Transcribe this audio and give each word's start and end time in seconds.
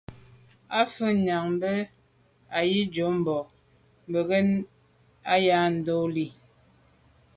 À’ 0.79 0.81
fə̂ 0.93 1.07
nyɑ́ 1.25 1.39
gə̀ 1.45 1.51
bə́ 1.61 1.75
â 1.87 1.89
Ahidjò 2.59 3.07
mbɑ́ 3.19 3.39
bə̀k 4.11 4.25
bə́ 4.29 4.45
á 5.33 5.35
yá 5.45 5.57
ndɔ̌n 5.77 6.05
lî. 6.15 6.27